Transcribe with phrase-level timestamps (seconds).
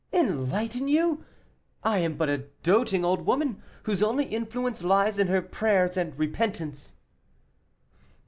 [0.11, 1.23] "Enlighten you!
[1.83, 6.17] I am but a doting old woman, whose only influence lies in her prayers and
[6.17, 6.95] repentance."